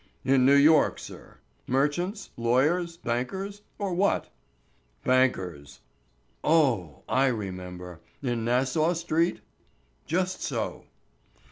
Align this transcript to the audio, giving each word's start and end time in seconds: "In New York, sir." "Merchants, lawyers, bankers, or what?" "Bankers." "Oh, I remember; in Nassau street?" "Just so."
"In 0.25 0.45
New 0.47 0.55
York, 0.55 0.97
sir." 0.97 1.37
"Merchants, 1.67 2.31
lawyers, 2.35 2.97
bankers, 2.97 3.61
or 3.77 3.93
what?" 3.93 4.29
"Bankers." 5.03 5.79
"Oh, 6.43 7.03
I 7.07 7.27
remember; 7.27 7.99
in 8.23 8.43
Nassau 8.43 8.93
street?" 8.93 9.41
"Just 10.07 10.41
so." 10.41 10.85